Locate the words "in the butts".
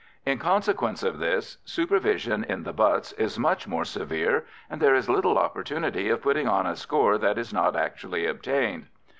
2.43-3.11